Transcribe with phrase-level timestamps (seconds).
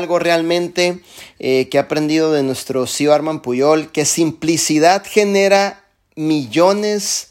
[0.00, 1.00] algo realmente
[1.38, 5.84] eh, que he aprendido de nuestro CEO Arman Puyol, que simplicidad genera
[6.16, 7.28] millones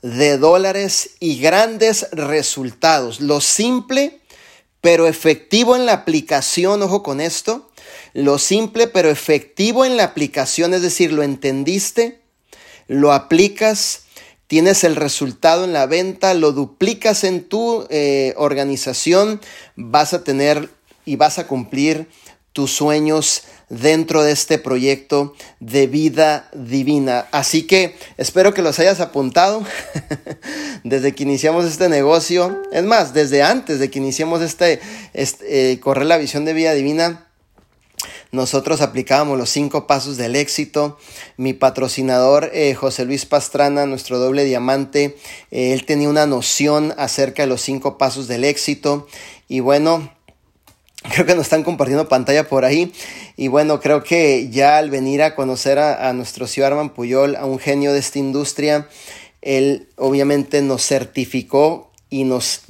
[0.00, 3.20] de dólares y grandes resultados.
[3.20, 4.20] Lo simple,
[4.80, 7.70] pero efectivo en la aplicación, ojo con esto,
[8.12, 12.20] lo simple, pero efectivo en la aplicación, es decir, lo entendiste,
[12.86, 14.02] lo aplicas,
[14.46, 19.40] tienes el resultado en la venta, lo duplicas en tu eh, organización,
[19.74, 20.70] vas a tener
[21.04, 22.08] y vas a cumplir
[22.54, 27.26] tus sueños dentro de este proyecto de vida divina.
[27.32, 29.64] Así que espero que los hayas apuntado
[30.84, 32.62] desde que iniciamos este negocio.
[32.72, 34.80] Es más, desde antes de que iniciamos este,
[35.14, 37.26] este eh, correr la visión de vida divina.
[38.30, 40.98] Nosotros aplicábamos los cinco pasos del éxito.
[41.36, 45.16] Mi patrocinador eh, José Luis Pastrana, nuestro doble diamante,
[45.50, 49.08] eh, él tenía una noción acerca de los cinco pasos del éxito.
[49.48, 50.13] Y bueno,
[51.10, 52.92] creo que nos están compartiendo pantalla por ahí.
[53.36, 57.46] Y bueno, creo que ya al venir a conocer a, nuestro Ciudad Arman Puyol, a
[57.46, 58.88] un genio de esta industria,
[59.42, 62.62] él obviamente nos certificó y nos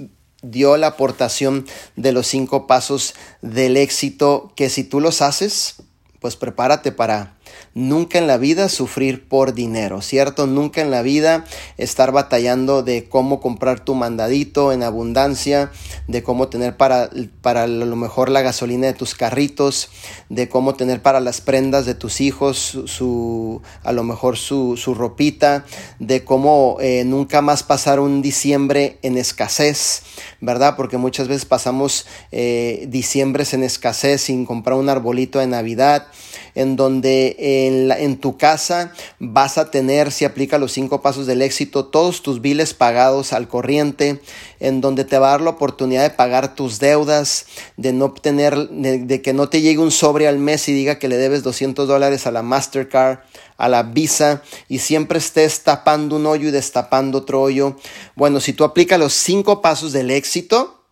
[0.43, 5.77] dio la aportación de los cinco pasos del éxito que si tú los haces,
[6.21, 7.37] pues prepárate para
[7.75, 10.47] Nunca en la vida sufrir por dinero, ¿cierto?
[10.47, 11.45] Nunca en la vida
[11.77, 15.73] estar batallando de cómo comprar tu mandadito en abundancia,
[16.07, 19.89] de cómo tener para, para lo mejor la gasolina de tus carritos,
[20.29, 24.95] de cómo tener para las prendas de tus hijos, su, a lo mejor su, su
[24.95, 25.65] ropita,
[25.99, 30.03] de cómo eh, nunca más pasar un diciembre en escasez,
[30.41, 30.77] ¿verdad?
[30.77, 36.07] Porque muchas veces pasamos eh, diciembres en escasez sin comprar un arbolito de Navidad,
[36.55, 41.43] en donde en, en, tu casa vas a tener, si aplica los cinco pasos del
[41.43, 44.21] éxito, todos tus biles pagados al corriente,
[44.61, 47.47] en donde te va a dar la oportunidad de pagar tus deudas,
[47.77, 51.09] de no obtener, de, que no te llegue un sobre al mes y diga que
[51.09, 53.21] le debes 200 dólares a la Mastercard,
[53.57, 57.77] a la Visa y siempre estés tapando un hoyo y destapando otro hoyo.
[58.15, 60.85] Bueno, si tú aplicas los cinco pasos del éxito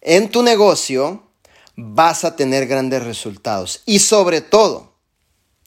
[0.00, 1.23] en tu negocio,
[1.76, 3.82] vas a tener grandes resultados.
[3.86, 4.94] Y sobre todo,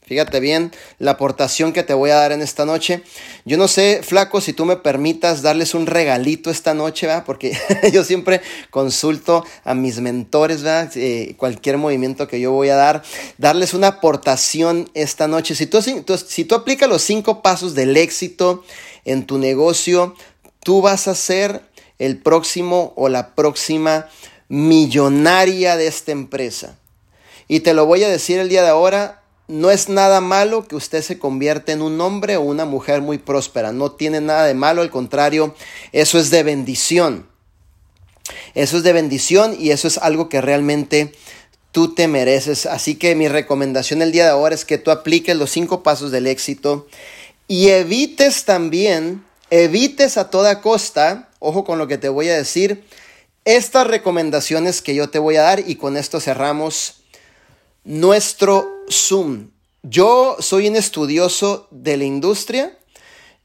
[0.06, 3.02] fíjate bien la aportación que te voy a dar en esta noche.
[3.44, 7.24] Yo no sé, flaco, si tú me permitas darles un regalito esta noche, ¿verdad?
[7.26, 7.56] Porque
[7.92, 10.90] yo siempre consulto a mis mentores, ¿verdad?
[11.36, 13.02] Cualquier movimiento que yo voy a dar,
[13.36, 15.54] darles una aportación esta noche.
[15.54, 18.64] Si tú, si, si tú aplicas los cinco pasos del éxito
[19.04, 20.14] en tu negocio,
[20.60, 21.62] tú vas a ser
[21.98, 24.08] el próximo o la próxima
[24.48, 26.78] millonaria de esta empresa.
[27.48, 30.76] Y te lo voy a decir el día de ahora, no es nada malo que
[30.76, 33.72] usted se convierta en un hombre o una mujer muy próspera.
[33.72, 35.54] No tiene nada de malo, al contrario,
[35.92, 37.26] eso es de bendición.
[38.54, 41.12] Eso es de bendición y eso es algo que realmente
[41.72, 42.66] tú te mereces.
[42.66, 46.10] Así que mi recomendación el día de ahora es que tú apliques los cinco pasos
[46.10, 46.86] del éxito
[47.46, 52.84] y evites también, evites a toda costa, ojo con lo que te voy a decir,
[53.48, 57.00] estas recomendaciones que yo te voy a dar y con esto cerramos
[57.82, 59.52] nuestro Zoom.
[59.82, 62.78] Yo soy un estudioso de la industria,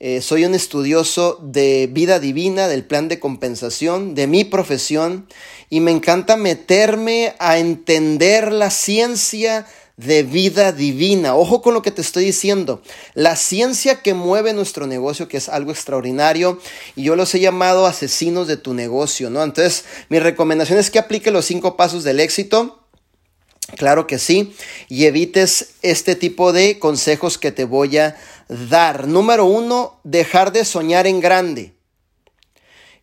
[0.02, 5.26] eh, soy un estudioso de vida divina, del plan de compensación, de mi profesión
[5.70, 9.66] y me encanta meterme a entender la ciencia
[9.98, 11.36] de vida divina.
[11.36, 12.82] Ojo con lo que te estoy diciendo.
[13.14, 16.60] La ciencia que mueve nuestro negocio, que es algo extraordinario,
[16.96, 19.44] y yo los he llamado asesinos de tu negocio, ¿no?
[19.44, 22.80] Entonces, mi recomendación es que aplique los cinco pasos del éxito.
[23.78, 24.56] Claro que sí,
[24.90, 28.18] y evites este tipo de consejos que te voy a
[28.70, 29.08] dar.
[29.08, 31.74] Número uno, dejar de soñar en grande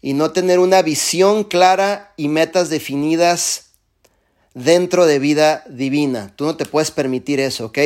[0.03, 3.70] y no tener una visión clara y metas definidas
[4.55, 6.33] dentro de vida divina.
[6.35, 7.79] Tú no te puedes permitir eso, ¿ok?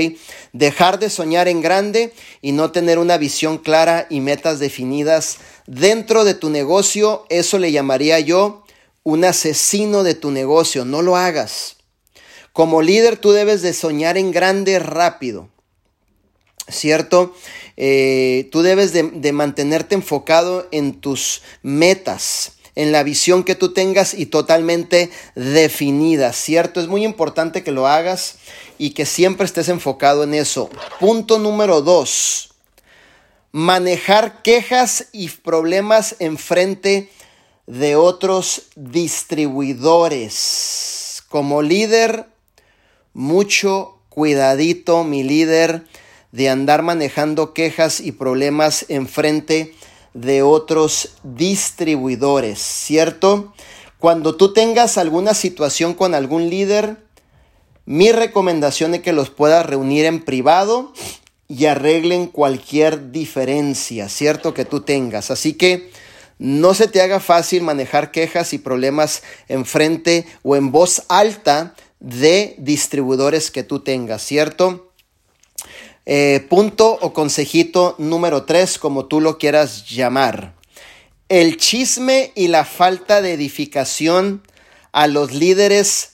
[0.53, 6.25] Dejar de soñar en grande y no tener una visión clara y metas definidas dentro
[6.25, 8.65] de tu negocio, eso le llamaría yo
[9.03, 10.85] un asesino de tu negocio.
[10.85, 11.77] No lo hagas.
[12.53, 15.49] Como líder tú debes de soñar en grande rápido.
[16.67, 17.35] ¿Cierto?
[17.77, 23.73] Eh, tú debes de, de mantenerte enfocado en tus metas en la visión que tú
[23.73, 26.81] tengas y totalmente definida, ¿cierto?
[26.81, 28.37] Es muy importante que lo hagas
[28.79, 30.69] y que siempre estés enfocado en eso.
[30.99, 32.55] Punto número dos,
[33.53, 37.11] manejar quejas y problemas en frente
[37.67, 41.23] de otros distribuidores.
[41.29, 42.27] Como líder,
[43.13, 45.85] mucho cuidadito, mi líder,
[46.33, 49.75] de andar manejando quejas y problemas en frente
[50.15, 53.53] de otros distribuidores, ¿cierto?
[53.99, 56.97] Cuando tú tengas alguna situación con algún líder,
[57.85, 60.93] mi recomendación es que los puedas reunir en privado
[61.49, 64.55] y arreglen cualquier diferencia, ¿cierto?
[64.55, 65.31] Que tú tengas.
[65.31, 65.91] Así que
[66.39, 71.75] no se te haga fácil manejar quejas y problemas en frente o en voz alta
[72.01, 74.93] de distribuidores que tú tengas, ¿cierto?
[76.07, 80.55] Eh, punto o consejito número tres, como tú lo quieras llamar.
[81.29, 84.43] El chisme y la falta de edificación
[84.93, 86.13] a los líderes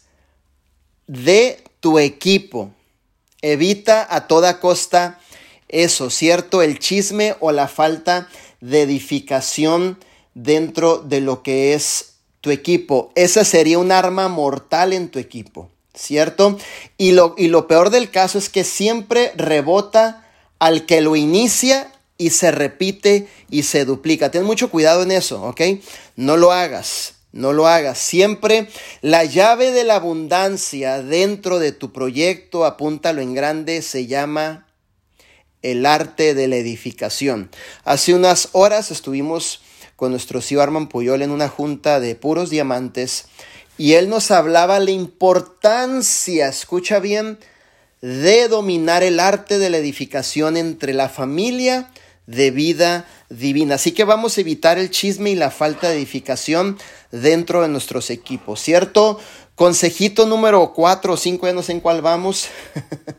[1.07, 2.71] de tu equipo.
[3.43, 5.19] Evita a toda costa
[5.69, 6.63] eso, ¿cierto?
[6.63, 8.29] El chisme o la falta
[8.61, 9.99] de edificación
[10.35, 13.13] dentro de lo que es tu equipo.
[13.15, 16.59] Esa sería un arma mortal en tu equipo, ¿cierto?
[16.99, 20.27] Y lo, y lo peor del caso es que siempre rebota
[20.59, 24.31] al que lo inicia y se repite y se duplica.
[24.31, 25.61] Ten mucho cuidado en eso, ¿ok?
[26.17, 27.15] No lo hagas.
[27.33, 27.99] No lo hagas.
[27.99, 28.69] Siempre
[29.03, 34.67] la llave de la abundancia dentro de tu proyecto, apúntalo en grande, se llama
[35.63, 37.51] el arte de la edificación.
[37.85, 39.63] Hace unas horas estuvimos
[39.97, 43.27] con nuestro tío Arman Puyol en una junta de puros diamantes
[43.81, 47.39] y él nos hablaba la importancia, escucha bien,
[48.03, 51.91] de dominar el arte de la edificación entre la familia
[52.27, 53.77] de vida divina.
[53.77, 56.77] Así que vamos a evitar el chisme y la falta de edificación
[57.11, 59.19] dentro de nuestros equipos, ¿cierto?
[59.55, 62.49] Consejito número 4 o 5, ya no sé en cuál vamos.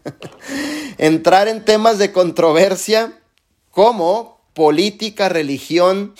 [1.00, 3.20] Entrar en temas de controversia
[3.72, 6.14] como política, religión,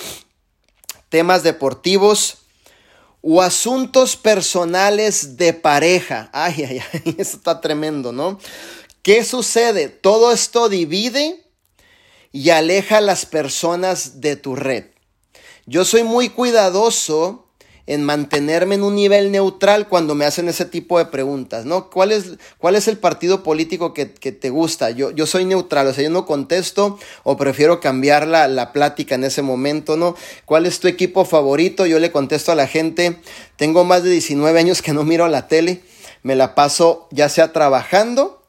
[1.10, 2.41] temas deportivos
[3.22, 6.30] o asuntos personales de pareja.
[6.34, 8.40] Ay, ay, ay, eso está tremendo, ¿no?
[9.04, 9.90] ¿Qué sucede?
[9.90, 11.44] Todo esto divide
[12.32, 14.86] y aleja a las personas de tu red.
[15.66, 17.41] Yo soy muy cuidadoso
[17.92, 21.90] en mantenerme en un nivel neutral cuando me hacen ese tipo de preguntas, ¿no?
[21.90, 24.92] ¿Cuál es, cuál es el partido político que, te gusta?
[24.92, 29.16] Yo, yo soy neutral, o sea, yo no contesto o prefiero cambiar la, la plática
[29.16, 30.16] en ese momento, ¿no?
[30.46, 31.86] ¿Cuál es tu equipo favorito?
[31.86, 33.18] Yo le contesto a la gente,
[33.58, 35.82] tengo más de 19 años que no miro la tele,
[36.24, 38.41] me la paso ya sea trabajando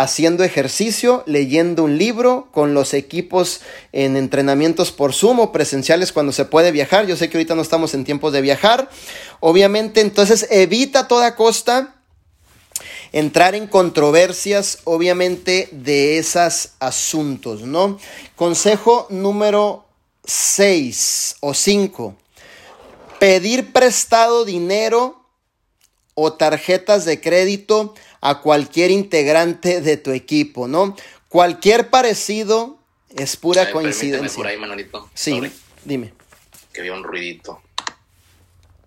[0.00, 3.60] haciendo ejercicio, leyendo un libro, con los equipos
[3.92, 7.06] en entrenamientos por Zoom o presenciales cuando se puede viajar.
[7.06, 8.88] Yo sé que ahorita no estamos en tiempos de viajar.
[9.40, 11.96] Obviamente, entonces evita a toda costa
[13.12, 17.98] entrar en controversias, obviamente, de esos asuntos, ¿no?
[18.36, 19.84] Consejo número
[20.24, 22.14] 6 o 5.
[23.18, 25.26] Pedir prestado dinero
[26.14, 30.96] o tarjetas de crédito a cualquier integrante de tu equipo, ¿no?
[31.28, 32.78] Cualquier parecido
[33.16, 34.36] es pura coincidencia.
[34.36, 35.08] por ahí, Manolito.
[35.14, 35.40] Sí,
[35.84, 36.12] dime.
[36.72, 37.60] Que había un ruidito.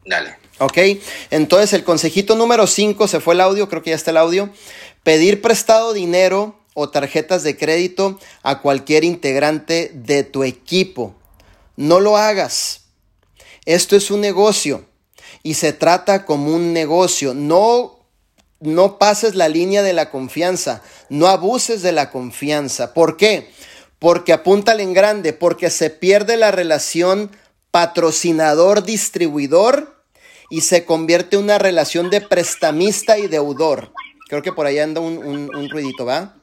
[0.06, 0.38] Dale.
[0.59, 0.77] Ok,
[1.31, 4.50] entonces el consejito número 5, se fue el audio, creo que ya está el audio.
[5.03, 11.15] Pedir prestado dinero o tarjetas de crédito a cualquier integrante de tu equipo.
[11.75, 12.81] No lo hagas.
[13.65, 14.86] Esto es un negocio
[15.41, 17.33] y se trata como un negocio.
[17.33, 17.92] No
[18.63, 22.94] no pases la línea de la confianza, no abuses de la confianza.
[22.94, 23.51] ¿Por qué?
[24.00, 27.30] Porque apúntale en grande, porque se pierde la relación
[27.71, 30.01] patrocinador-distribuidor
[30.50, 33.92] y se convierte en una relación de prestamista y deudor.
[34.27, 36.36] Creo que por ahí anda un, ruidito, ¿va?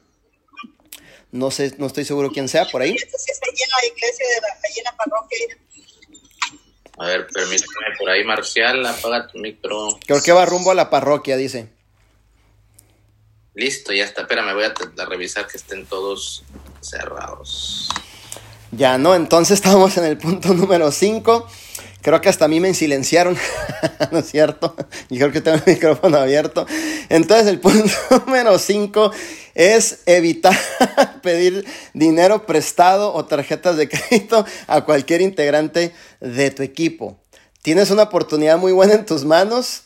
[1.31, 2.95] No sé, no estoy seguro quién sea por ahí.
[6.97, 9.97] A ver, permíteme por ahí, Marcial, apaga tu micro.
[10.05, 11.69] Creo que va rumbo a la parroquia, dice.
[13.53, 14.21] Listo, ya está.
[14.21, 16.43] Espérame, voy a, revisar que estén todos
[16.79, 17.89] cerrados.
[18.71, 19.13] Ya, ¿no?
[19.13, 21.47] Entonces estamos en el punto número 5.
[22.01, 23.37] Creo que hasta a mí me silenciaron,
[24.11, 24.75] ¿no es cierto?
[25.09, 26.65] Y creo que tengo el micrófono abierto.
[27.09, 27.91] Entonces el punto
[28.25, 29.11] número 5
[29.53, 30.57] es evitar
[31.21, 37.19] pedir dinero prestado o tarjetas de crédito a cualquier integrante de tu equipo.
[37.61, 39.83] Tienes una oportunidad muy buena en tus manos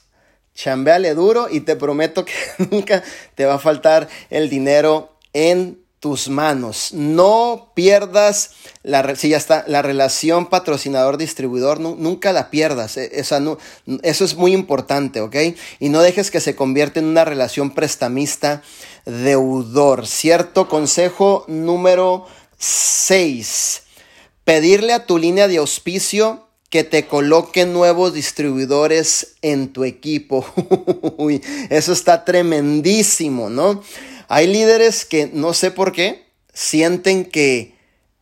[0.56, 2.34] chambeale duro y te prometo que
[2.72, 3.04] nunca
[3.36, 6.94] te va a faltar el dinero en tus manos.
[6.94, 8.52] No pierdas
[8.84, 12.98] la, ya está, la relación patrocinador-distribuidor, nunca la pierdas.
[12.98, 13.58] Esa, no,
[14.04, 15.36] eso es muy importante, ¿ok?
[15.80, 20.06] Y no dejes que se convierta en una relación prestamista-deudor.
[20.06, 22.28] Cierto consejo número
[22.60, 23.82] 6.
[24.44, 26.45] Pedirle a tu línea de auspicio
[26.76, 30.46] que te coloquen nuevos distribuidores en tu equipo.
[31.70, 33.82] eso está tremendísimo, ¿no?
[34.28, 37.78] Hay líderes que no sé por qué sienten que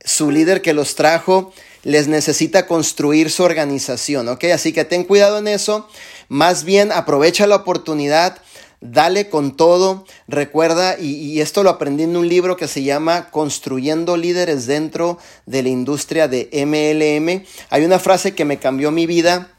[0.06, 4.44] su líder que los trajo les necesita construir su organización, ¿ok?
[4.54, 5.90] Así que ten cuidado en eso,
[6.30, 8.38] más bien aprovecha la oportunidad,
[8.84, 14.18] dale con todo, recuerda, y, esto lo aprendí en un libro que se llama Construyendo
[14.18, 19.54] líderes dentro de la industria de MLM, hay una frase que me cambió mi vida,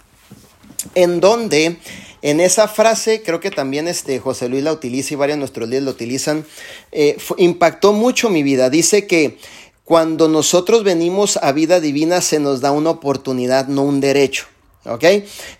[0.94, 1.78] en donde
[2.20, 5.68] en esa frase, creo que también este José Luis la utiliza y varios de nuestros
[5.68, 6.44] líderes lo utilizan,
[6.92, 8.68] eh, impactó mucho mi vida.
[8.68, 9.38] Dice que
[9.84, 14.46] cuando nosotros venimos a vida divina se nos da una oportunidad, no un derecho.
[14.86, 15.04] ¿Ok?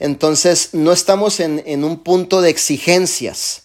[0.01, 3.63] Entonces no estamos en, en un punto de exigencias.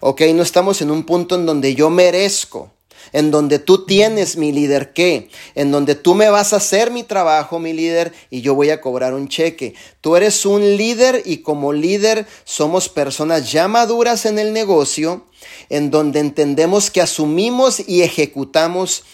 [0.00, 0.22] ¿Ok?
[0.34, 2.70] No estamos en un punto en donde yo merezco
[3.12, 7.02] en donde tú tienes mi líder qué, en donde tú me vas a hacer mi
[7.02, 9.74] trabajo, mi líder, y yo voy a cobrar un cheque.
[10.00, 15.26] Tú eres un líder y como líder somos personas ya maduras en el negocio,
[15.68, 19.04] en donde entendemos que asumimos y ejecutamos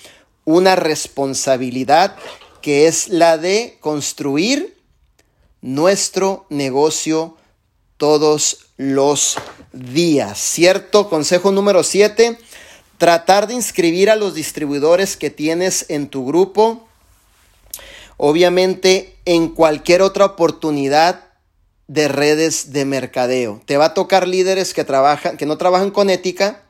[0.44, 2.16] una responsabilidad
[2.62, 4.77] que es la de construir
[5.60, 7.36] nuestro negocio
[7.96, 9.36] todos los
[9.72, 10.38] días.
[10.38, 11.08] ¿Cierto?
[11.08, 12.38] Consejo número 7
[12.98, 16.88] Tratar de inscribir a los distribuidores que tienes en tu grupo.
[18.16, 21.24] Obviamente en cualquier otra oportunidad
[21.86, 23.62] de redes de mercadeo.
[23.66, 26.64] Te va a tocar líderes que trabajan, que no trabajan con ética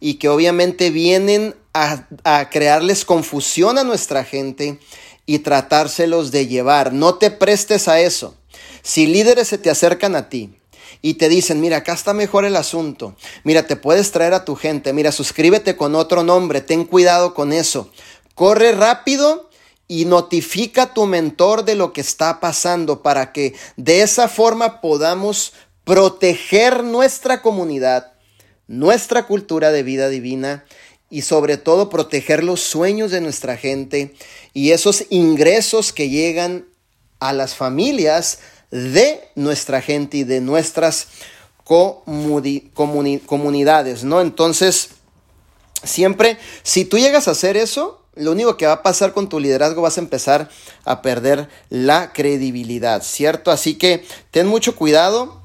[0.00, 4.80] y que obviamente vienen a, a crearles confusión a nuestra gente
[5.26, 6.92] y tratárselos de llevar.
[6.92, 8.36] No te prestes a eso.
[8.82, 10.56] Si líderes se te acercan a ti
[11.02, 14.54] y te dicen, mira, acá está mejor el asunto, mira, te puedes traer a tu
[14.54, 17.90] gente, mira, suscríbete con otro nombre, ten cuidado con eso,
[18.34, 19.50] corre rápido
[19.88, 24.80] y notifica a tu mentor de lo que está pasando para que de esa forma
[24.80, 25.52] podamos
[25.84, 28.12] proteger nuestra comunidad,
[28.66, 30.64] nuestra cultura de vida divina
[31.08, 34.14] y sobre todo proteger los sueños de nuestra gente
[34.56, 36.64] y esos ingresos que llegan
[37.20, 38.38] a las familias
[38.70, 41.08] de nuestra gente y de nuestras
[41.62, 44.22] comunidades, ¿no?
[44.22, 44.88] Entonces,
[45.84, 49.40] siempre, si tú llegas a hacer eso, lo único que va a pasar con tu
[49.40, 50.48] liderazgo vas a empezar
[50.86, 53.50] a perder la credibilidad, ¿cierto?
[53.50, 55.42] Así que ten mucho cuidado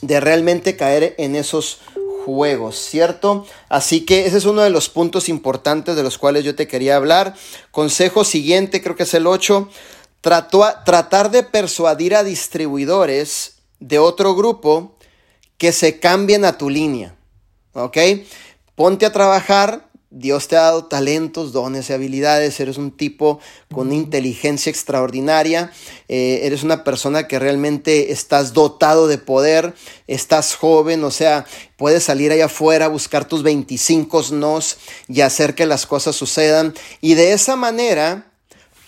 [0.00, 1.80] de realmente caer en esos
[2.24, 3.46] juegos, ¿cierto?
[3.68, 6.96] Así que ese es uno de los puntos importantes de los cuales yo te quería
[6.96, 7.34] hablar.
[7.70, 9.68] Consejo siguiente, creo que es el 8
[10.22, 14.96] tratar de persuadir a distribuidores de otro grupo
[15.58, 17.16] que se cambien a tu línea.
[17.72, 17.98] ¿Ok?
[18.74, 19.88] Ponte a trabajar.
[20.14, 22.60] Dios te ha dado talentos, dones y habilidades.
[22.60, 23.40] Eres un tipo
[23.72, 25.72] con inteligencia extraordinaria.
[26.08, 29.74] Eh, eres una persona que realmente estás dotado de poder.
[30.06, 31.46] Estás joven, o sea,
[31.78, 34.76] puedes salir allá afuera, buscar tus 25 nos
[35.08, 36.74] y hacer que las cosas sucedan.
[37.00, 38.30] Y de esa manera,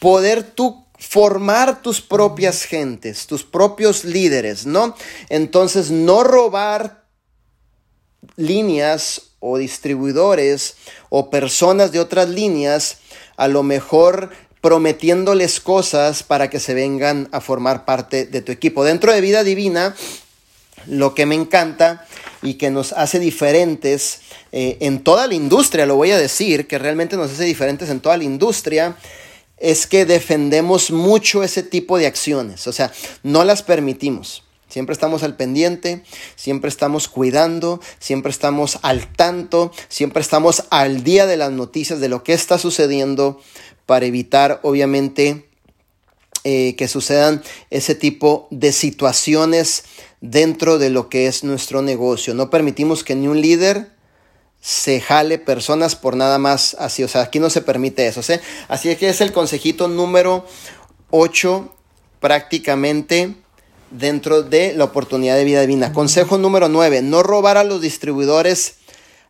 [0.01, 4.95] poder tú formar tus propias gentes, tus propios líderes, ¿no?
[5.31, 7.04] Entonces, no robar
[8.37, 10.77] líneas o distribuidores
[11.11, 12.99] o personas de otras líneas,
[13.37, 18.85] a lo mejor prometiéndoles cosas para que se vengan a formar parte de tu equipo.
[18.85, 19.95] Dentro de vida divina,
[20.87, 22.07] lo que me encanta
[22.43, 24.21] y que nos hace diferentes
[24.53, 28.01] eh, en toda la industria, lo voy a decir, que realmente nos hace diferentes en
[28.01, 28.97] toda la industria,
[29.59, 34.44] es que defendemos mucho ese tipo de acciones, o sea, no las permitimos.
[34.75, 36.03] Siempre estamos al pendiente,
[36.35, 42.09] siempre estamos cuidando, siempre estamos al tanto, siempre estamos al día de las noticias de
[42.09, 43.41] lo que está sucediendo
[43.87, 45.49] para evitar, obviamente,
[46.43, 49.85] eh, que sucedan ese tipo de situaciones
[50.21, 52.35] dentro de lo que es nuestro negocio.
[52.35, 53.93] No permitimos que ni un líder
[54.61, 57.05] se jale personas por nada más así.
[57.05, 58.25] O sea, aquí no se permite eso.
[58.25, 58.33] ¿sí?
[58.67, 60.45] Así que es el consejito número
[61.11, 61.73] 8
[62.19, 63.37] prácticamente
[63.99, 65.93] dentro de la oportunidad de vida divina.
[65.93, 68.77] Consejo número 9, no robar a los distribuidores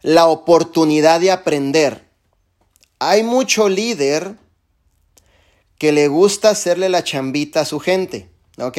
[0.02, 2.04] la oportunidad de aprender.
[2.98, 4.36] Hay mucho líder
[5.78, 8.28] que le gusta hacerle la chambita a su gente,
[8.58, 8.78] ¿ok?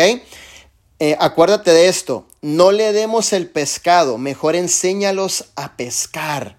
[1.00, 6.58] Eh, acuérdate de esto, no le demos el pescado, mejor enséñalos a pescar.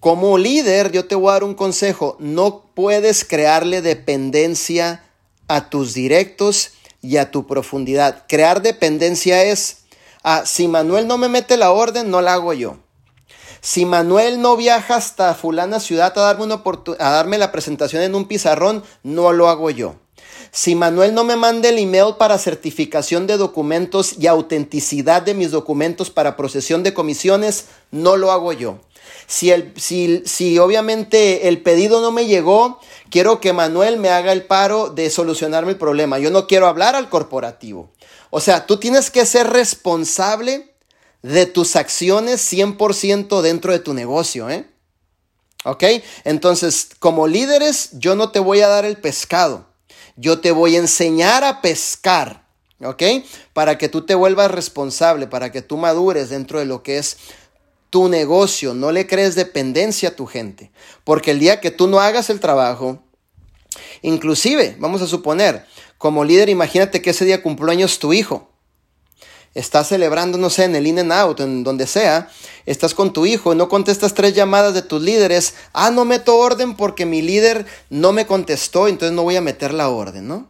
[0.00, 5.04] Como líder, yo te voy a dar un consejo, no puedes crearle dependencia
[5.48, 6.73] a tus directos
[7.04, 8.24] y a tu profundidad.
[8.28, 9.84] Crear dependencia es,
[10.22, 12.78] ah, si Manuel no me mete la orden, no la hago yo.
[13.60, 16.62] Si Manuel no viaja hasta fulana ciudad a darme, una
[16.98, 19.96] a darme la presentación en un pizarrón, no lo hago yo.
[20.50, 25.50] Si Manuel no me manda el email para certificación de documentos y autenticidad de mis
[25.50, 28.78] documentos para procesión de comisiones, no lo hago yo.
[29.26, 32.80] Si, el, si, si obviamente el pedido no me llegó,
[33.10, 36.18] quiero que Manuel me haga el paro de solucionarme el problema.
[36.18, 37.90] Yo no quiero hablar al corporativo.
[38.30, 40.74] O sea, tú tienes que ser responsable
[41.22, 44.68] de tus acciones 100% dentro de tu negocio, ¿eh?
[45.64, 45.84] ¿Ok?
[46.24, 49.66] Entonces, como líderes, yo no te voy a dar el pescado.
[50.16, 52.46] Yo te voy a enseñar a pescar,
[52.82, 53.02] ¿ok?
[53.52, 57.16] Para que tú te vuelvas responsable, para que tú madures dentro de lo que es
[57.94, 58.74] tu negocio.
[58.74, 60.72] No le crees dependencia a tu gente.
[61.04, 62.98] Porque el día que tú no hagas el trabajo,
[64.02, 65.64] inclusive, vamos a suponer,
[65.96, 68.50] como líder, imagínate que ese día cumplió años tu hijo.
[69.54, 72.28] Estás celebrando, no sé, en el in and out, en donde sea,
[72.66, 75.54] estás con tu hijo y no contestas tres llamadas de tus líderes.
[75.72, 79.72] Ah, no meto orden porque mi líder no me contestó, entonces no voy a meter
[79.72, 80.48] la orden, ¿no?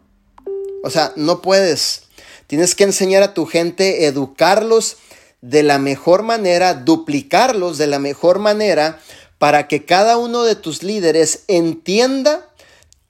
[0.82, 2.04] O sea, no puedes.
[2.46, 4.96] Tienes que enseñar a tu gente, educarlos
[5.44, 8.98] de la mejor manera, duplicarlos de la mejor manera,
[9.36, 12.48] para que cada uno de tus líderes entienda,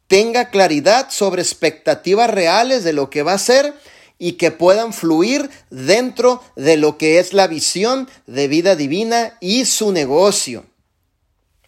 [0.09, 3.73] tenga claridad sobre expectativas reales de lo que va a ser
[4.19, 9.65] y que puedan fluir dentro de lo que es la visión de vida divina y
[9.65, 10.65] su negocio.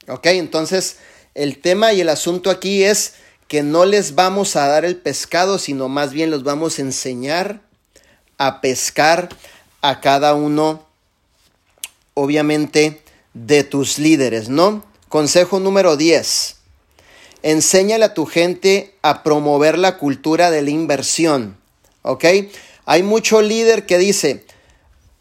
[0.08, 0.96] Ok, entonces
[1.34, 3.14] el tema y el asunto aquí es
[3.46, 7.60] que no les vamos a dar el pescado, sino más bien los vamos a enseñar
[8.36, 9.28] a pescar
[9.88, 10.82] a cada uno,
[12.14, 13.02] obviamente,
[13.34, 14.84] de tus líderes, ¿no?
[15.08, 16.56] Consejo número 10.
[17.42, 21.56] Enséñale a tu gente a promover la cultura de la inversión.
[22.06, 22.24] ¿ok?
[22.86, 24.44] Hay mucho líder que dice,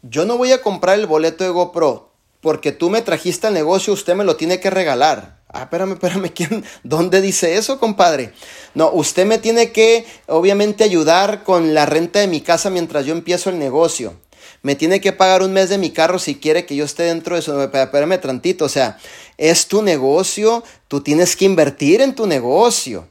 [0.02, 3.92] yo no voy a comprar el boleto de GoPro porque tú me trajiste al negocio,
[3.92, 5.40] usted me lo tiene que regalar.
[5.48, 6.64] Ah, espérame, espérame, ¿quién?
[6.84, 8.32] ¿Dónde dice eso, compadre?
[8.74, 13.12] No, usted me tiene que, obviamente, ayudar con la renta de mi casa mientras yo
[13.12, 14.14] empiezo el negocio.
[14.62, 17.34] Me tiene que pagar un mes de mi carro si quiere que yo esté dentro
[17.34, 17.62] de eso.
[17.62, 18.98] Espérame tantito, o sea,
[19.38, 23.08] es tu negocio, tú tienes que invertir en tu negocio.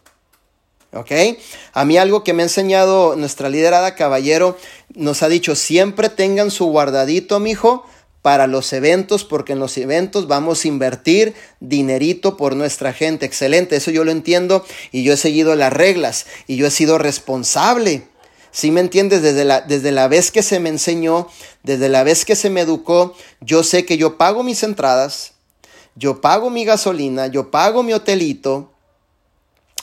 [0.96, 1.12] ¿ok?
[1.74, 4.58] A mí algo que me ha enseñado nuestra liderada caballero,
[4.94, 7.86] nos ha dicho, siempre tengan su guardadito, mijo,
[8.22, 13.28] para los eventos, porque en los eventos vamos a invertir dinerito por nuestra gente.
[13.28, 16.98] Excelente, eso yo lo entiendo y yo he seguido las reglas y yo he sido
[16.98, 18.08] responsable.
[18.56, 19.22] Si me entiendes?
[19.22, 21.28] Desde la, desde la vez que se me enseñó,
[21.64, 25.34] desde la vez que se me educó, yo sé que yo pago mis entradas,
[25.96, 28.72] yo pago mi gasolina, yo pago mi hotelito,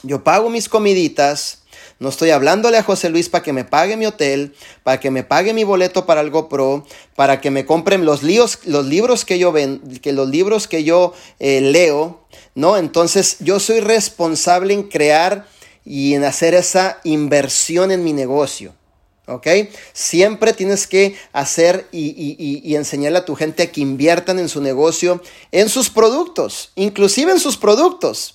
[0.02, 1.64] yo pago mis comiditas.
[1.98, 5.22] No estoy hablándole a José Luis para que me pague mi hotel, para que me
[5.22, 9.52] pague mi boleto para el GoPro, para que me compren los, los libros que yo
[9.52, 12.78] ven, que los libros que yo eh, leo, ¿no?
[12.78, 15.46] Entonces yo soy responsable en crear
[15.84, 18.74] y en hacer esa inversión en mi negocio.
[19.26, 19.46] ¿Ok?
[19.92, 24.48] Siempre tienes que hacer y, y, y, enseñarle a tu gente a que inviertan en
[24.48, 28.34] su negocio, en sus productos, inclusive en sus productos.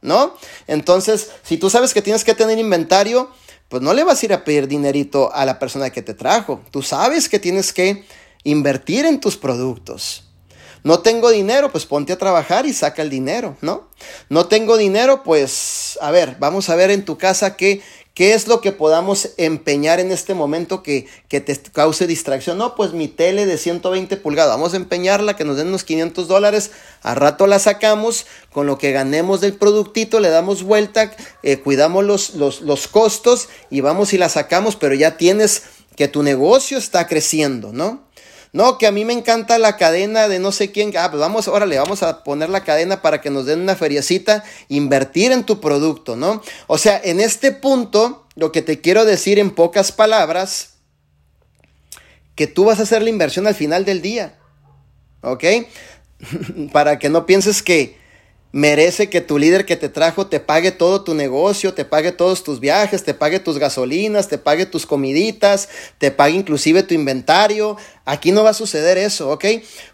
[0.00, 0.34] ¿no?
[0.66, 3.30] Entonces, si tú sabes que tienes que tener inventario,
[3.68, 6.60] pues no le vas a ir a pedir dinerito a la persona que te trajo.
[6.70, 8.04] Tú sabes que tienes que
[8.44, 10.24] invertir en tus productos.
[10.84, 13.88] No tengo dinero, pues ponte a trabajar y saca el dinero, ¿no?
[14.28, 17.82] No tengo dinero, pues, a ver, vamos a ver en tu casa qué,
[18.14, 22.58] ¿Qué es lo que podamos empeñar en este momento que, que, te cause distracción?
[22.58, 26.28] No, pues mi tele de 120 pulgadas, vamos a empeñarla, que nos den unos 500
[26.28, 31.60] dólares, a rato la sacamos, con lo que ganemos del productito le damos vuelta, eh,
[31.60, 35.62] cuidamos los, los, los costos y vamos y la sacamos, pero ya tienes
[35.96, 38.02] que tu negocio está creciendo, ¿no?
[38.52, 40.92] No, que a mí me encanta la cadena de no sé quién.
[40.98, 44.44] Ah, pues vamos, órale, vamos a poner la cadena para que nos den una feriecita,
[44.68, 46.42] invertir en tu producto, ¿no?
[46.66, 50.74] O sea, en este punto, lo que te quiero decir en pocas palabras,
[52.34, 54.38] que tú vas a hacer la inversión al final del día,
[55.22, 55.44] ¿ok?
[56.72, 57.98] para que no pienses que,
[58.52, 62.44] merece que tu líder que te trajo te pague todo tu negocio, te pague todos
[62.44, 67.76] tus viajes, te pague tus gasolinas, te pague tus comiditas, te pague inclusive tu inventario.
[68.04, 69.44] Aquí no va a suceder eso, ¿ok?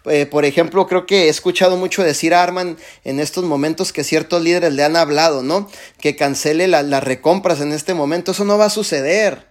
[0.07, 4.05] Eh, por ejemplo, creo que he escuchado mucho decir a Arman en estos momentos que
[4.05, 5.71] ciertos líderes le han hablado, ¿no?
[6.01, 8.33] Que cancele las recompras en este momento.
[8.33, 9.47] Eso no va a suceder.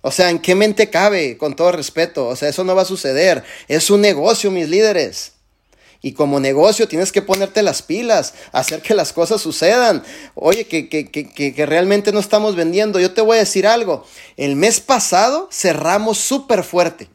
[0.00, 1.36] O sea, ¿en qué mente cabe?
[1.36, 2.26] Con todo respeto.
[2.26, 3.44] O sea, eso no va a suceder.
[3.68, 5.32] Es un negocio, mis líderes.
[6.02, 10.02] Y como negocio tienes que ponerte las pilas, hacer que las cosas sucedan.
[10.34, 12.98] Oye, que, que, que, que realmente no estamos vendiendo.
[12.98, 14.04] Yo te voy a decir algo.
[14.36, 17.08] El mes pasado cerramos súper fuerte.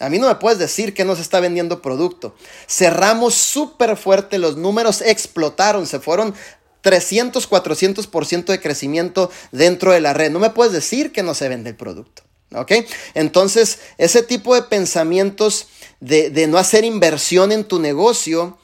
[0.00, 2.34] A mí no me puedes decir que no se está vendiendo producto.
[2.66, 6.34] Cerramos súper fuerte, los números explotaron, se fueron
[6.80, 10.30] 300, 400% de crecimiento dentro de la red.
[10.30, 12.22] No me puedes decir que no se vende el producto.
[12.54, 12.72] ¿Ok?
[13.14, 15.66] Entonces, ese tipo de pensamientos
[16.00, 18.58] de, de no hacer inversión en tu negocio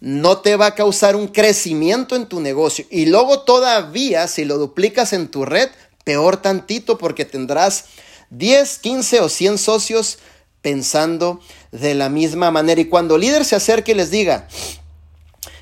[0.00, 2.84] no te va a causar un crecimiento en tu negocio.
[2.90, 5.70] Y luego todavía, si lo duplicas en tu red,
[6.04, 7.86] peor tantito porque tendrás
[8.30, 10.18] 10, 15 o 100 socios
[10.60, 11.40] pensando
[11.72, 12.80] de la misma manera.
[12.80, 14.48] Y cuando el líder se acerque y les diga,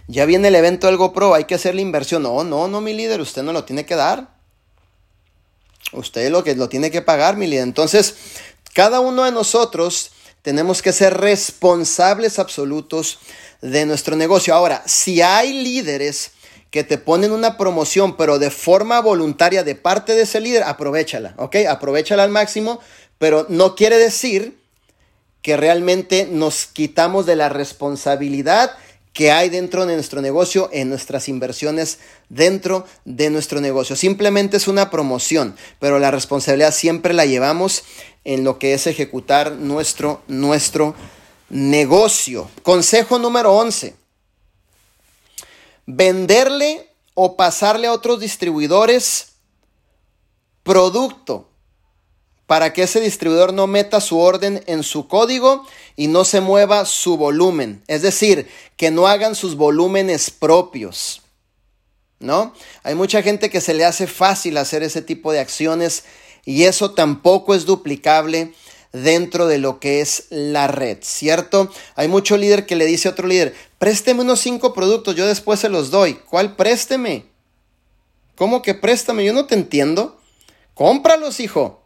[0.09, 2.23] ya viene el evento del GoPro, hay que hacer la inversión.
[2.23, 4.35] No, no, no, mi líder, usted no lo tiene que dar.
[5.93, 7.65] Usted lo que lo tiene que pagar, mi líder.
[7.65, 8.15] Entonces,
[8.73, 10.11] cada uno de nosotros
[10.45, 13.19] tenemos que ser responsables absolutos
[13.63, 14.55] de nuestro negocio.
[14.55, 16.33] Ahora, si hay líderes
[16.71, 21.35] que te ponen una promoción, pero de forma voluntaria de parte de ese líder, aprovechala,
[21.39, 21.57] ¿ok?
[21.67, 22.79] Aprovechala al máximo,
[23.17, 24.59] pero no quiere decir
[25.41, 28.77] que realmente nos quitamos de la responsabilidad
[29.15, 33.95] que hay dentro de nuestro negocio, en nuestras inversiones dentro de nuestro negocio.
[33.95, 37.85] Simplemente es una promoción, pero la responsabilidad siempre la llevamos
[38.25, 40.97] en lo que es ejecutar nuestro, nuestro
[41.49, 42.51] negocio.
[42.65, 43.95] Consejo número 11.
[45.87, 49.35] Venderle o pasarle a otros distribuidores
[50.65, 51.49] producto
[52.47, 55.65] para que ese distribuidor no meta su orden en su código
[55.97, 57.83] y no se mueva su volumen.
[57.87, 61.23] Es decir, que no hagan sus volúmenes propios.
[62.21, 62.55] ¿No?
[62.83, 66.05] Hay mucha gente que se le hace fácil hacer ese tipo de acciones
[66.45, 68.55] y eso tampoco es duplicable
[68.93, 71.71] dentro de lo que es la red, ¿cierto?
[71.97, 75.61] Hay mucho líder que le dice a otro líder, présteme unos cinco productos, yo después
[75.61, 76.15] se los doy.
[76.15, 77.27] ¿Cuál présteme?
[78.37, 79.25] ¿Cómo que préstame?
[79.25, 80.21] Yo no te entiendo.
[80.75, 81.83] Cómpralos, hijo.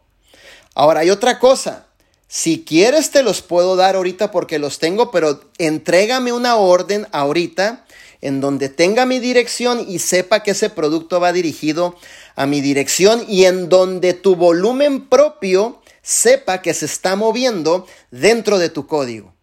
[0.73, 1.88] Ahora, hay otra cosa.
[2.31, 7.87] Si quieres te los puedo dar ahorita porque los tengo, pero entrégame una orden ahorita
[8.21, 11.95] en donde tenga mi dirección y sepa que ese producto va dirigido
[12.35, 18.59] a mi dirección y en donde tu volumen propio sepa que se está moviendo dentro
[18.59, 19.33] de tu código.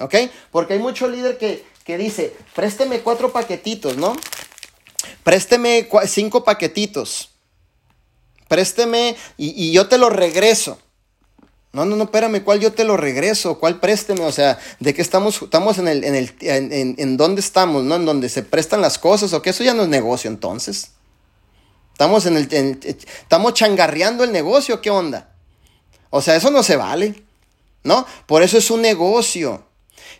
[0.00, 0.16] ¿Ok?
[0.50, 4.16] Porque hay mucho líder que, dice, présteme cuatro paquetitos, ¿no?
[5.22, 7.30] Présteme cinco paquetitos.
[8.48, 10.80] Présteme y, yo te lo regreso.
[11.74, 13.58] No, no, no, espérame, ¿cuál yo te lo regreso?
[13.58, 14.24] ¿Cuál présteme?
[14.24, 15.42] O sea, ¿de qué estamos?
[15.42, 17.96] Estamos en el, en el, en, en dónde estamos, ¿no?
[17.96, 20.92] En donde se prestan las cosas, o que eso ya no es negocio entonces.
[21.90, 25.34] Estamos en el, estamos changarreando el negocio, ¿qué onda?
[26.10, 27.24] O sea, eso no se vale,
[27.82, 28.06] ¿no?
[28.26, 29.64] Por eso es un negocio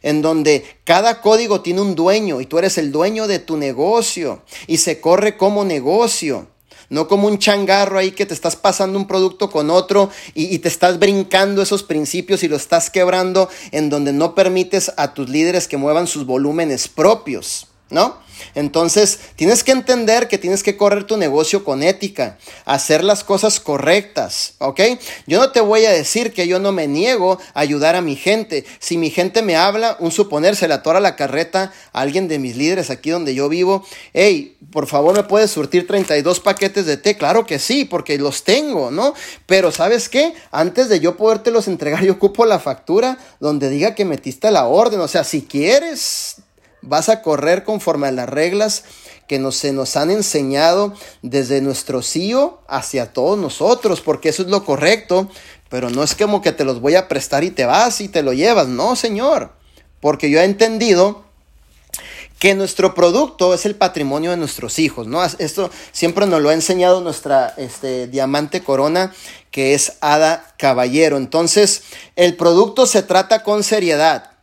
[0.03, 4.43] en donde cada código tiene un dueño y tú eres el dueño de tu negocio
[4.67, 6.49] y se corre como negocio.
[6.95, 10.61] No como un changarro ahí que te estás pasando un producto con otro y, y,
[10.61, 15.29] te estás brincando esos principios y lo estás quebrando en donde no permites a tus
[15.29, 18.23] líderes que muevan sus volúmenes propios, ¿no?
[18.55, 23.61] Entonces, tienes que entender que tienes que correr tu negocio con ética, hacer las cosas
[23.61, 24.81] correctas, ¿ok?
[25.27, 28.17] Yo no te voy a decir que yo no me niego a ayudar a mi
[28.17, 28.65] gente.
[28.79, 32.39] Si mi gente me habla, un suponer, se le atora la carreta a alguien de
[32.39, 36.97] mis líderes aquí donde yo vivo, hey, por favor, ¿me puedes surtir 32 paquetes de
[36.97, 37.17] té?
[37.17, 39.15] Claro que sí, porque los tengo, ¿no?
[39.47, 40.35] Pero ¿sabes qué?
[40.51, 45.01] Antes de yo podértelos entregar, yo ocupo la factura donde diga que metiste la orden.
[45.01, 46.37] O sea, si quieres
[46.87, 48.85] Vas a correr conforme a las reglas
[49.27, 54.49] que nos, se nos han enseñado desde nuestro CEO hacia todos nosotros, porque eso es
[54.49, 55.29] lo correcto,
[55.69, 58.23] pero no es como que te los voy a prestar y te vas y te
[58.23, 59.53] lo llevas, no, señor,
[60.01, 61.25] porque yo he entendido
[62.39, 65.25] que nuestro producto es el patrimonio de nuestros hijos, ¿no?
[65.25, 69.15] Esto siempre nos lo ha enseñado nuestra este, diamante corona,
[69.51, 71.17] que es Ada Caballero.
[71.17, 71.85] Entonces,
[72.17, 74.34] el producto se trata con seriedad.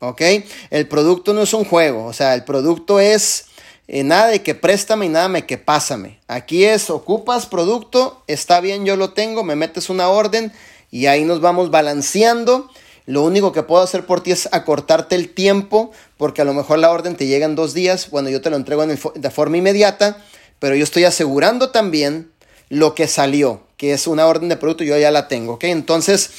[0.00, 0.22] ¿Ok?
[0.70, 3.46] El producto no es un juego, o sea, el producto es
[3.86, 6.20] eh, nada de que préstame y nada de que pásame.
[6.26, 10.52] Aquí es, ocupas producto, está bien, yo lo tengo, me metes una orden
[10.90, 12.70] y ahí nos vamos balanceando.
[13.06, 16.78] Lo único que puedo hacer por ti es acortarte el tiempo, porque a lo mejor
[16.78, 20.22] la orden te llega en dos días, bueno, yo te lo entrego de forma inmediata,
[20.60, 22.30] pero yo estoy asegurando también
[22.68, 25.64] lo que salió, que es una orden de producto, yo ya la tengo, ¿ok?
[25.64, 26.30] Entonces,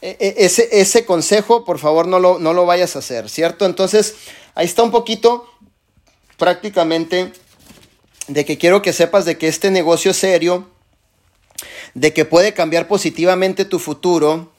[0.00, 3.66] ese, ese consejo, por favor, no lo, no lo vayas a hacer, ¿cierto?
[3.66, 4.14] Entonces,
[4.54, 5.46] ahí está un poquito
[6.36, 7.32] prácticamente
[8.28, 10.68] de que quiero que sepas de que este negocio es serio,
[11.94, 14.52] de que puede cambiar positivamente tu futuro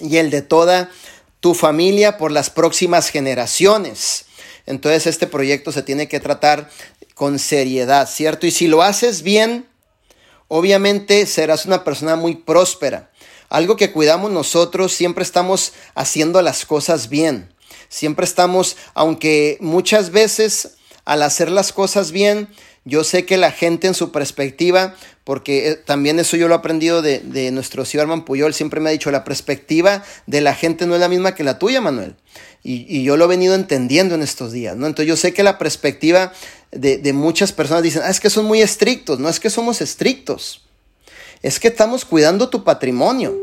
[0.00, 0.90] y el de toda
[1.40, 4.26] tu familia por las próximas generaciones.
[4.66, 6.70] Entonces este proyecto se tiene que tratar
[7.14, 8.46] con seriedad, ¿cierto?
[8.46, 9.66] Y si lo haces bien,
[10.48, 13.10] obviamente serás una persona muy próspera.
[13.48, 17.48] Algo que cuidamos nosotros, siempre estamos haciendo las cosas bien.
[17.88, 22.48] Siempre estamos, aunque muchas veces al hacer las cosas bien,
[22.84, 24.94] yo sé que la gente en su perspectiva
[25.26, 28.90] porque eh, también eso yo lo he aprendido de, de nuestro Arman Puyol, siempre me
[28.90, 32.14] ha dicho, la perspectiva de la gente no es la misma que la tuya, Manuel.
[32.62, 34.86] Y, y yo lo he venido entendiendo en estos días, ¿no?
[34.86, 36.32] Entonces yo sé que la perspectiva
[36.70, 39.80] de, de muchas personas dicen, ah, es que son muy estrictos, no es que somos
[39.80, 40.65] estrictos,
[41.46, 43.40] es que estamos cuidando tu patrimonio,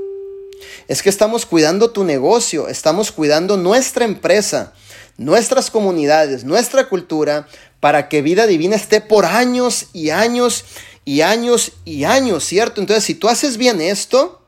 [0.90, 4.74] es que estamos cuidando tu negocio, estamos cuidando nuestra empresa,
[5.16, 7.48] nuestras comunidades, nuestra cultura,
[7.80, 10.66] para que vida divina esté por años y años
[11.06, 12.82] y años y años, ¿cierto?
[12.82, 14.46] Entonces, si tú haces bien esto,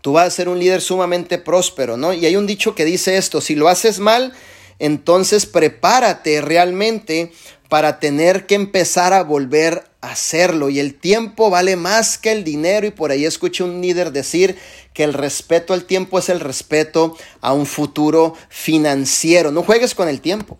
[0.00, 2.12] tú vas a ser un líder sumamente próspero, ¿no?
[2.12, 4.32] Y hay un dicho que dice esto, si lo haces mal,
[4.78, 7.32] entonces prepárate realmente
[7.68, 10.68] para tener que empezar a volver hacerlo.
[10.68, 12.86] Y el tiempo vale más que el dinero.
[12.86, 14.56] Y por ahí escuché un líder decir
[14.94, 19.50] que el respeto al tiempo es el respeto a un futuro financiero.
[19.50, 20.58] No juegues con el tiempo.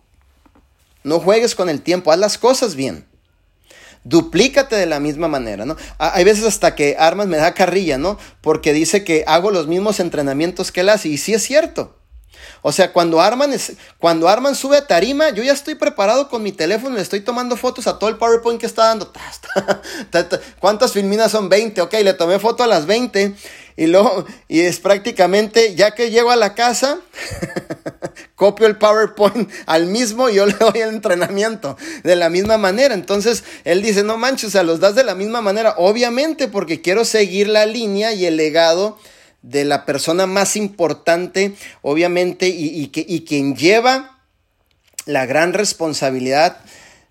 [1.04, 2.12] No juegues con el tiempo.
[2.12, 3.06] Haz las cosas bien.
[4.04, 5.76] Duplícate de la misma manera, ¿no?
[5.98, 8.18] Hay veces hasta que Armas me da carrilla, ¿no?
[8.40, 11.08] Porque dice que hago los mismos entrenamientos que él hace.
[11.08, 11.97] Y sí es cierto.
[12.62, 13.52] O sea, cuando Arman,
[13.98, 17.56] cuando Arman sube a tarima, yo ya estoy preparado con mi teléfono, le estoy tomando
[17.56, 19.12] fotos a todo el PowerPoint que está dando.
[20.60, 21.48] ¿Cuántas filminas son?
[21.48, 23.34] 20, ok, le tomé foto a las 20
[23.76, 26.98] y luego, y es prácticamente, ya que llego a la casa,
[28.34, 32.94] copio el PowerPoint al mismo y yo le doy el entrenamiento de la misma manera.
[32.94, 36.82] Entonces, él dice, no manches, o sea, los das de la misma manera, obviamente porque
[36.82, 38.98] quiero seguir la línea y el legado
[39.42, 44.18] de la persona más importante, obviamente, y, que, y quien lleva
[45.06, 46.58] la gran responsabilidad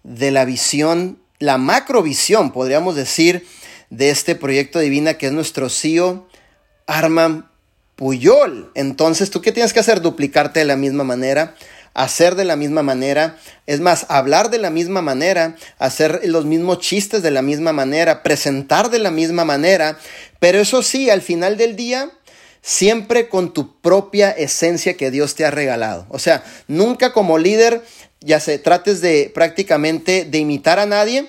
[0.03, 3.45] de la visión, la macrovisión, podríamos decir,
[3.89, 6.27] de este proyecto divina que es nuestro CEO,
[6.85, 7.49] Arman
[7.95, 8.71] Puyol.
[8.75, 10.01] Entonces, ¿tú qué tienes que hacer?
[10.01, 11.55] Duplicarte de la misma manera,
[11.93, 16.79] hacer de la misma manera, es más, hablar de la misma manera, hacer los mismos
[16.79, 19.97] chistes de la misma manera, presentar de la misma manera,
[20.39, 22.11] pero eso sí, al final del día,
[22.67, 26.05] siempre con tu propia esencia que Dios te ha regalado.
[26.09, 27.81] O sea, nunca como líder,
[28.19, 31.27] ya se trates de prácticamente imitar a nadie,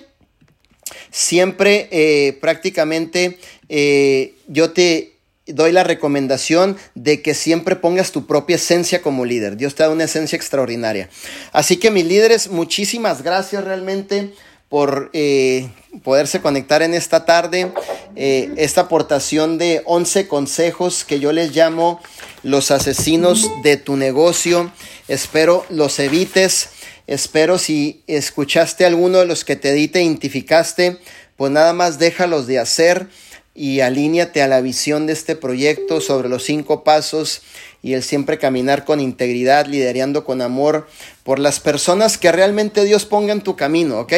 [1.12, 5.12] siempre eh, prácticamente eh, yo te
[5.46, 9.56] doy la recomendación de que siempre pongas tu propia esencia como líder.
[9.56, 11.08] Dios te da una esencia extraordinaria.
[11.52, 14.32] Así que mis líderes, muchísimas gracias realmente
[14.68, 15.70] por eh,
[16.02, 17.72] poderse conectar en esta tarde.
[18.16, 22.00] Eh, esta aportación de 11 consejos que yo les llamo
[22.42, 24.72] los asesinos de tu negocio.
[25.08, 26.70] Espero los evites.
[27.06, 30.98] Espero si escuchaste alguno de los que te di, te identificaste,
[31.36, 33.08] pues nada más déjalos de hacer
[33.58, 37.42] y alíñate a la visión de este proyecto sobre los cinco pasos
[37.82, 40.86] y el siempre caminar con integridad, liderando con amor
[41.24, 44.12] por las personas que realmente Dios ponga en tu camino, ¿ok?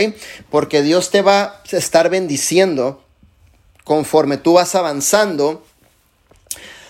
[0.51, 3.03] Porque Dios te va a estar bendiciendo
[3.85, 5.65] conforme tú vas avanzando.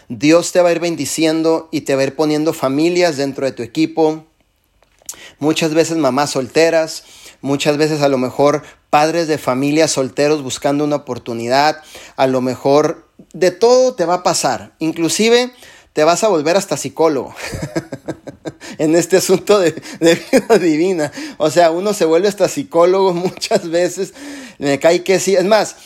[0.08, 3.52] Dios te va a ir bendiciendo y te va a ir poniendo familias dentro de
[3.52, 4.24] tu equipo.
[5.38, 7.04] Muchas veces mamás solteras,
[7.40, 11.82] muchas veces a lo mejor padres de familias solteros buscando una oportunidad,
[12.16, 15.52] a lo mejor de todo te va a pasar, inclusive
[15.92, 17.34] te vas a volver hasta psicólogo
[18.78, 21.12] en este asunto de, vida divina.
[21.38, 24.14] O sea, uno se vuelve hasta psicólogo muchas veces,
[24.58, 25.76] me cae que sí, es más,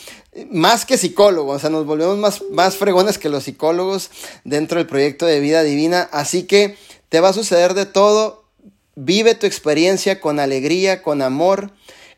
[0.51, 4.11] más que psicólogo, o sea, nos volvemos más, más fregones que los psicólogos
[4.43, 6.77] dentro del proyecto de vida divina, así que
[7.09, 8.44] te va a suceder de todo,
[8.95, 11.71] vive tu experiencia con alegría, con amor,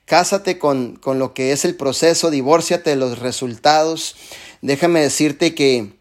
[0.07, 4.15] Cásate con, con lo que es el proceso, divórciate de los resultados.
[4.61, 5.91] Déjame decirte que,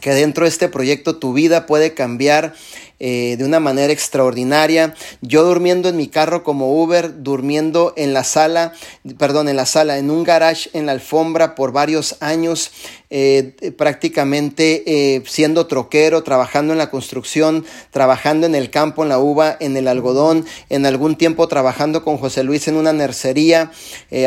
[0.00, 2.54] que dentro de este proyecto tu vida puede cambiar
[3.02, 4.94] eh, de una manera extraordinaria.
[5.22, 8.74] Yo durmiendo en mi carro como Uber, durmiendo en la sala,
[9.16, 12.70] perdón, en la sala, en un garage en la alfombra por varios años,
[13.08, 19.18] eh, prácticamente eh, siendo troquero, trabajando en la construcción, trabajando en el campo, en la
[19.18, 23.72] uva, en el algodón, en algún tiempo trabajando con José Luis en una nercería.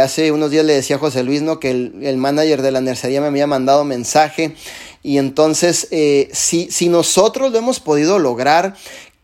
[0.01, 1.59] hace unos días le decía a José Luis ¿no?
[1.59, 4.55] que el, el manager de la nercería me había mandado mensaje.
[5.05, 5.89] Y entonces,
[6.31, 8.62] si, si nosotros lo hemos podido lograr,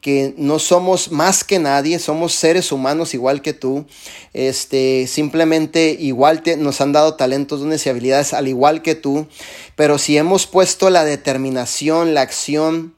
[0.01, 3.85] que no somos más que nadie, somos seres humanos igual que tú,
[4.33, 9.27] este, simplemente igual te, nos han dado talentos, dones y habilidades al igual que tú,
[9.75, 12.95] pero si hemos puesto la determinación, la acción,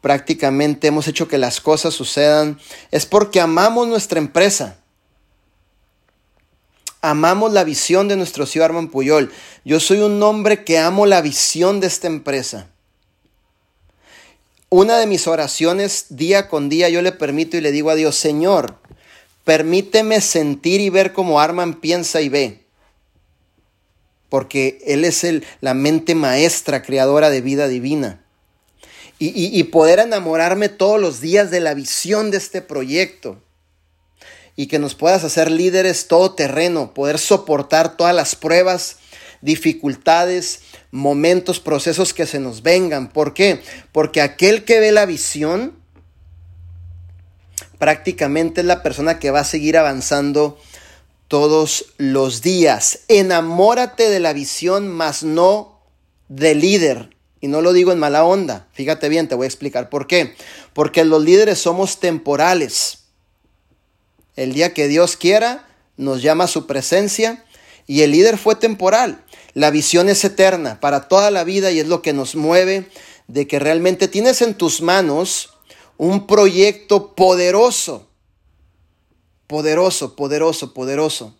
[0.00, 2.58] prácticamente hemos hecho que las cosas sucedan,
[2.90, 4.78] es porque amamos nuestra empresa
[7.10, 9.32] amamos la visión de nuestro señor Armand Puyol.
[9.64, 12.68] Yo soy un hombre que amo la visión de esta empresa.
[14.68, 18.16] Una de mis oraciones día con día yo le permito y le digo a Dios,
[18.16, 18.76] Señor,
[19.44, 22.66] permíteme sentir y ver cómo Arman piensa y ve.
[24.28, 28.24] porque Él es el, la mente maestra, creadora de vida divina.
[29.20, 33.40] Y, y, poder enamorarme todos los días de la visión de este proyecto.
[34.56, 38.98] Y que nos puedas hacer líderes todoterreno, poder soportar todas las pruebas,
[39.40, 43.08] dificultades, momentos, procesos que se nos vengan.
[43.08, 43.62] ¿Por qué?
[43.92, 45.74] Porque aquel que ve la visión
[47.78, 50.58] prácticamente es la persona que va a seguir avanzando
[51.28, 53.00] todos los días.
[53.08, 55.80] Enamórate de la visión, mas no
[56.28, 57.16] del líder.
[57.40, 58.66] Y no lo digo en mala onda.
[58.72, 60.34] Fíjate bien, te voy a explicar por qué.
[60.72, 63.04] Porque los líderes somos temporales.
[64.36, 67.44] El día que Dios quiera, nos llama a su presencia.
[67.86, 69.22] Y el líder fue temporal.
[69.56, 72.90] La visión es eterna para toda la vida y es lo que nos mueve
[73.26, 75.54] de que realmente tienes en tus manos
[75.96, 78.06] un proyecto poderoso
[79.46, 81.34] poderoso, poderoso, poderoso,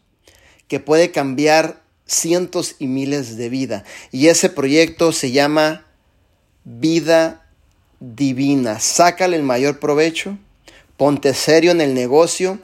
[0.69, 3.85] que puede cambiar cientos y miles de vidas.
[4.13, 5.87] Y ese proyecto se llama
[6.65, 7.47] Vida
[8.01, 8.81] Divina.
[8.81, 10.39] Sácale el mayor provecho,
[10.97, 12.59] ponte serio en el negocio,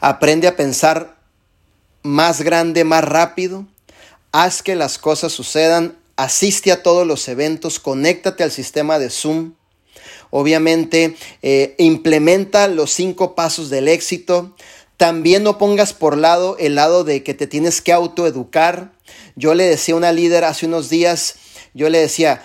[0.00, 1.16] aprende a pensar
[2.02, 3.66] más grande, más rápido,
[4.32, 9.52] haz que las cosas sucedan, asiste a todos los eventos, conéctate al sistema de Zoom
[10.34, 14.56] Obviamente, eh, implementa los cinco pasos del éxito.
[14.96, 18.92] También no pongas por lado el lado de que te tienes que autoeducar.
[19.36, 21.34] Yo le decía a una líder hace unos días,
[21.74, 22.42] yo le decía,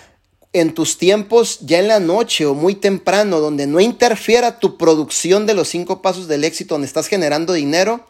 [0.51, 5.45] en tus tiempos, ya en la noche o muy temprano, donde no interfiera tu producción
[5.45, 8.05] de los cinco pasos del éxito, donde estás generando dinero,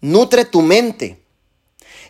[0.00, 1.21] nutre tu mente.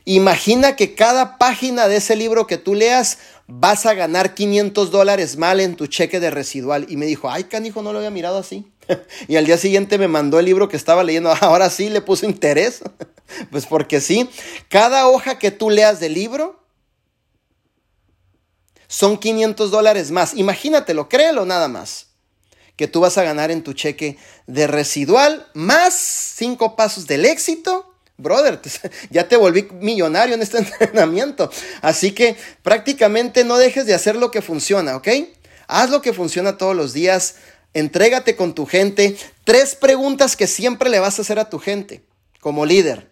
[0.04, 5.36] Imagina que cada página de ese libro que tú leas vas a ganar 500 dólares
[5.36, 6.86] mal en tu cheque de residual.
[6.88, 8.72] Y me dijo, ay, canijo, no lo había mirado así.
[9.28, 11.32] y al día siguiente me mandó el libro que estaba leyendo.
[11.40, 12.82] Ahora sí le puso interés.
[13.50, 14.28] pues porque sí,
[14.68, 16.60] cada hoja que tú leas del libro
[18.88, 20.34] son 500 dólares más.
[20.34, 22.08] Imagínatelo, créelo nada más.
[22.76, 27.91] Que tú vas a ganar en tu cheque de residual más cinco pasos del éxito
[28.16, 28.60] brother,
[29.10, 31.50] ya te volví millonario en este entrenamiento.
[31.80, 35.08] Así que prácticamente no dejes de hacer lo que funciona, ¿ok?
[35.66, 37.36] Haz lo que funciona todos los días.
[37.74, 39.16] Entrégate con tu gente.
[39.44, 42.02] Tres preguntas que siempre le vas a hacer a tu gente
[42.40, 43.10] como líder.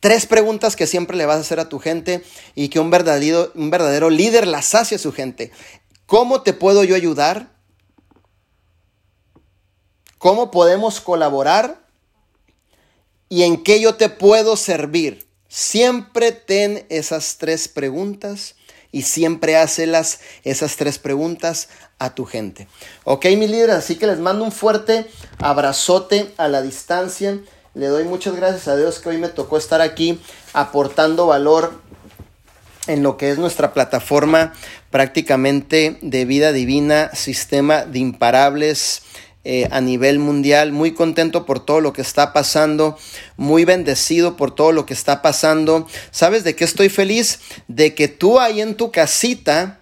[0.00, 3.52] Tres preguntas que siempre le vas a hacer a tu gente y que un verdadero,
[3.54, 5.52] un verdadero líder las hace a su gente.
[6.06, 7.50] ¿Cómo te puedo yo ayudar?
[10.18, 11.85] ¿Cómo podemos colaborar?
[13.28, 15.26] Y en qué yo te puedo servir.
[15.48, 18.56] Siempre ten esas tres preguntas
[18.92, 22.68] y siempre hácelas esas tres preguntas a tu gente.
[23.04, 25.06] Ok, mi líder, así que les mando un fuerte
[25.38, 27.38] abrazote a la distancia.
[27.74, 30.20] Le doy muchas gracias a Dios que hoy me tocó estar aquí
[30.52, 31.80] aportando valor
[32.86, 34.52] en lo que es nuestra plataforma
[34.90, 39.02] prácticamente de vida divina, sistema de imparables
[39.48, 42.98] eh, a nivel mundial, muy contento por todo lo que está pasando,
[43.36, 45.86] muy bendecido por todo lo que está pasando.
[46.10, 47.38] ¿Sabes de qué estoy feliz?
[47.68, 49.78] De que tú ahí en tu casita,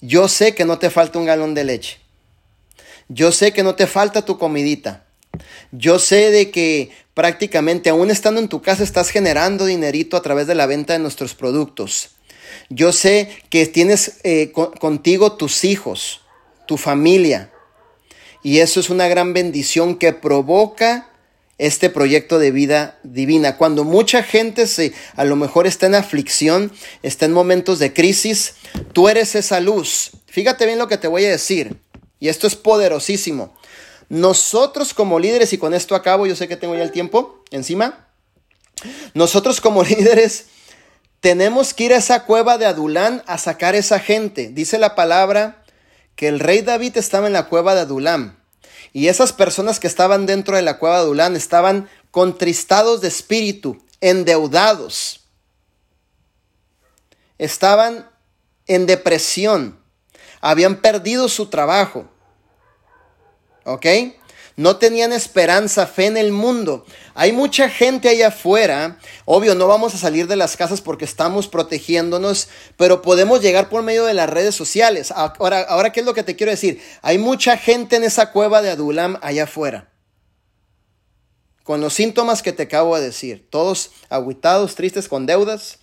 [0.00, 2.00] yo sé que no te falta un galón de leche.
[3.08, 5.06] Yo sé que no te falta tu comidita.
[5.70, 10.48] Yo sé de que prácticamente aún estando en tu casa estás generando dinerito a través
[10.48, 12.16] de la venta de nuestros productos.
[12.68, 16.22] Yo sé que tienes eh, contigo tus hijos,
[16.66, 17.52] tu familia.
[18.46, 21.10] Y eso es una gran bendición que provoca
[21.58, 23.56] este proyecto de vida divina.
[23.56, 26.70] Cuando mucha gente se, a lo mejor está en aflicción,
[27.02, 28.54] está en momentos de crisis,
[28.92, 30.12] tú eres esa luz.
[30.26, 31.76] Fíjate bien lo que te voy a decir.
[32.20, 33.52] Y esto es poderosísimo.
[34.08, 38.06] Nosotros como líderes, y con esto acabo, yo sé que tengo ya el tiempo encima.
[39.12, 40.44] Nosotros como líderes
[41.18, 44.50] tenemos que ir a esa cueva de Adulán a sacar esa gente.
[44.50, 45.64] Dice la palabra
[46.16, 48.35] que el rey David estaba en la cueva de Adulam.
[48.96, 53.76] Y esas personas que estaban dentro de la cueva de Adulam estaban contristados de espíritu,
[54.00, 55.28] endeudados.
[57.36, 58.08] Estaban
[58.66, 59.78] en depresión.
[60.40, 62.08] Habían perdido su trabajo.
[63.66, 63.84] ¿Ok?
[64.56, 66.86] No tenían esperanza, fe en el mundo.
[67.14, 71.46] Hay mucha gente allá afuera, obvio, no vamos a salir de las casas porque estamos
[71.46, 72.48] protegiéndonos,
[72.78, 75.12] pero podemos llegar por medio de las redes sociales.
[75.12, 76.80] Ahora, ahora ¿qué es lo que te quiero decir?
[77.02, 79.92] Hay mucha gente en esa cueva de Adulam allá afuera.
[81.62, 85.80] Con los síntomas que te acabo de decir, todos aguitados, tristes, con deudas,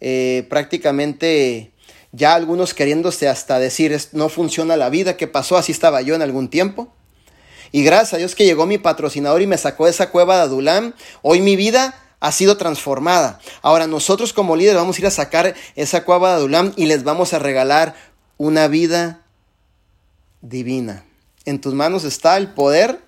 [0.00, 1.72] eh, prácticamente
[2.12, 5.56] ya algunos queriéndose hasta decir, no funciona la vida, ¿qué pasó?
[5.56, 6.94] Así estaba yo en algún tiempo.
[7.72, 10.42] Y gracias a Dios que llegó mi patrocinador y me sacó de esa cueva de
[10.42, 10.92] Adulam.
[11.22, 13.40] Hoy mi vida ha sido transformada.
[13.62, 17.02] Ahora nosotros como líderes vamos a ir a sacar esa cueva de Adulam y les
[17.02, 17.94] vamos a regalar
[18.36, 19.22] una vida
[20.42, 21.04] divina.
[21.46, 23.00] En tus manos está el poder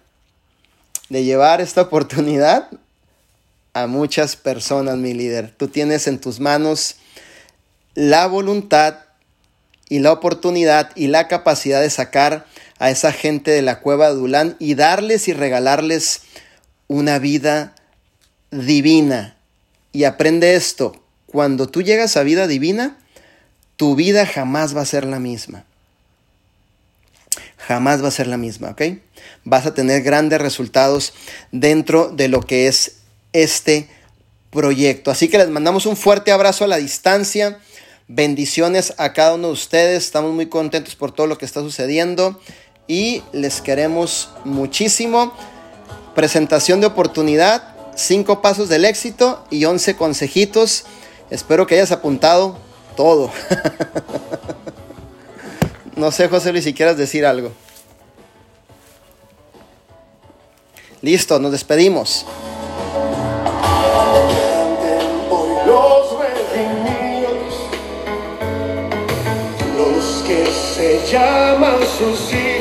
[1.11, 2.71] de llevar esta oportunidad
[3.75, 5.55] a muchas personas, mi líder.
[5.57, 6.97] Tú tienes en tus manos
[7.95, 8.97] la voluntad
[9.89, 12.47] y la oportunidad y la capacidad de sacar
[12.79, 16.23] a esa gente de la cueva de Adulán y darles y regalarles
[16.89, 17.75] una vida
[18.51, 19.37] divina.
[19.93, 22.99] Y aprende esto, cuando tú llegas a vida divina,
[23.77, 25.65] tu vida jamás va a ser la misma.
[27.57, 28.83] Jamás va a ser la misma, ¿ok?
[29.45, 31.15] Vas a tener grandes resultados
[31.51, 32.97] dentro de lo que es
[33.33, 33.89] este
[34.51, 35.11] proyecto.
[35.11, 37.59] Así que les mandamos un fuerte abrazo a la distancia.
[38.07, 40.05] Bendiciones a cada uno de ustedes.
[40.05, 42.39] Estamos muy contentos por todo lo que está sucediendo
[42.87, 45.33] y les queremos muchísimo.
[46.15, 50.85] Presentación de oportunidad, cinco pasos del éxito y 11 consejitos.
[51.31, 52.59] Espero que hayas apuntado
[52.97, 53.31] todo.
[55.97, 57.53] no sé, José Luis, si quieras decir algo.
[61.01, 62.25] Listo, nos despedimos.
[71.15, 72.54] Llaman sus hijos